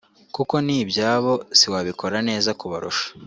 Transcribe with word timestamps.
kuko 0.35 0.55
ni 0.65 0.75
ibyabo 0.83 1.33
siwabikora 1.57 2.17
neza 2.29 2.49
kubarusha 2.59 3.07